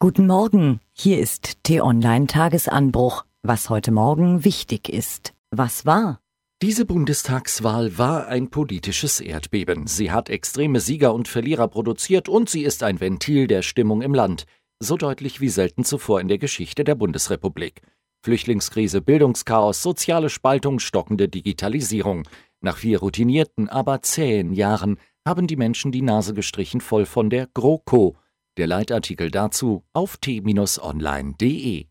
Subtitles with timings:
[0.00, 3.24] Guten Morgen, hier ist T-Online Tagesanbruch.
[3.42, 5.34] Was heute Morgen wichtig ist.
[5.50, 6.20] Was war?
[6.62, 9.88] Diese Bundestagswahl war ein politisches Erdbeben.
[9.88, 14.14] Sie hat extreme Sieger und Verlierer produziert und sie ist ein Ventil der Stimmung im
[14.14, 14.44] Land.
[14.78, 17.82] So deutlich wie selten zuvor in der Geschichte der Bundesrepublik.
[18.22, 22.22] Flüchtlingskrise, Bildungschaos, soziale Spaltung, stockende Digitalisierung.
[22.60, 24.96] Nach vier routinierten, aber zähen Jahren
[25.26, 28.14] haben die Menschen die Nase gestrichen voll von der GroKo.
[28.58, 31.86] Der Leitartikel dazu auf t-online.de.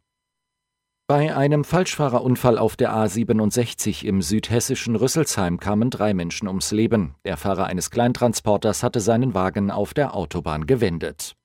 [1.08, 7.16] Bei einem Falschfahrerunfall auf der A67 im südhessischen Rüsselsheim kamen drei Menschen ums Leben.
[7.24, 11.38] Der Fahrer eines Kleintransporters hatte seinen Wagen auf der Autobahn gewendet.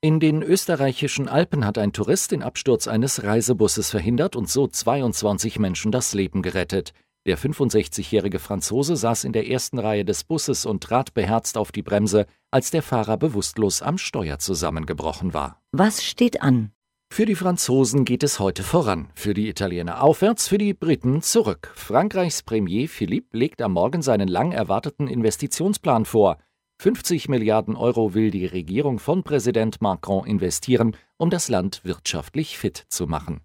[0.00, 5.60] In den österreichischen Alpen hat ein Tourist den Absturz eines Reisebusses verhindert und so 22
[5.60, 6.94] Menschen das Leben gerettet.
[7.26, 11.82] Der 65-jährige Franzose saß in der ersten Reihe des Busses und trat beherzt auf die
[11.82, 15.60] Bremse, als der Fahrer bewusstlos am Steuer zusammengebrochen war.
[15.72, 16.72] Was steht an?
[17.10, 21.72] Für die Franzosen geht es heute voran, für die Italiener aufwärts, für die Briten zurück.
[21.74, 26.38] Frankreichs Premier Philippe legt am Morgen seinen lang erwarteten Investitionsplan vor.
[26.80, 32.86] 50 Milliarden Euro will die Regierung von Präsident Macron investieren, um das Land wirtschaftlich fit
[32.88, 33.40] zu machen.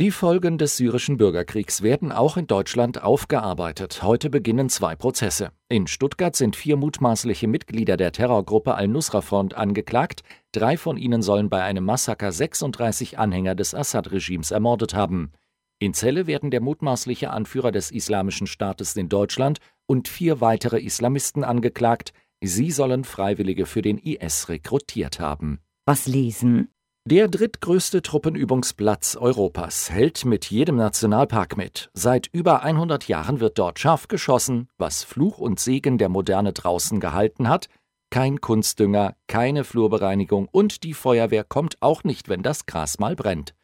[0.00, 4.00] Die Folgen des syrischen Bürgerkriegs werden auch in Deutschland aufgearbeitet.
[4.04, 5.50] Heute beginnen zwei Prozesse.
[5.68, 10.22] In Stuttgart sind vier mutmaßliche Mitglieder der Terrorgruppe Al-Nusra-Front angeklagt.
[10.52, 15.32] Drei von ihnen sollen bei einem Massaker 36 Anhänger des Assad-Regimes ermordet haben.
[15.80, 21.42] In Celle werden der mutmaßliche Anführer des Islamischen Staates in Deutschland und vier weitere Islamisten
[21.42, 22.12] angeklagt.
[22.40, 25.58] Sie sollen Freiwillige für den IS rekrutiert haben.
[25.86, 26.68] Was lesen?
[27.10, 31.88] Der drittgrößte Truppenübungsplatz Europas hält mit jedem Nationalpark mit.
[31.94, 37.00] Seit über 100 Jahren wird dort scharf geschossen, was Fluch und Segen der Moderne draußen
[37.00, 37.68] gehalten hat.
[38.10, 43.54] Kein Kunstdünger, keine Flurbereinigung und die Feuerwehr kommt auch nicht, wenn das Gras mal brennt.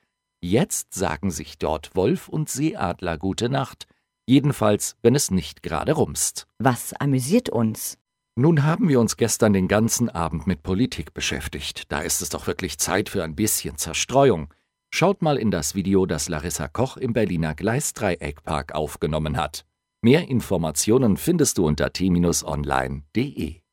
[0.40, 3.86] Jetzt sagen sich dort Wolf und Seeadler gute Nacht.
[4.24, 6.46] Jedenfalls, wenn es nicht gerade rumst.
[6.58, 7.98] Was amüsiert uns?
[8.36, 11.92] Nun haben wir uns gestern den ganzen Abend mit Politik beschäftigt.
[11.92, 14.52] Da ist es doch wirklich Zeit für ein bisschen Zerstreuung.
[14.90, 19.64] Schaut mal in das Video, das Larissa Koch im Berliner Gleisdreieckpark aufgenommen hat.
[20.02, 23.63] Mehr Informationen findest du unter t-online.de.